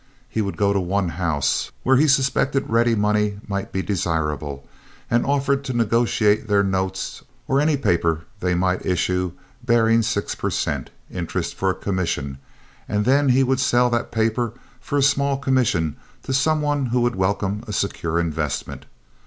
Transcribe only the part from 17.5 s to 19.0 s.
a secure investment.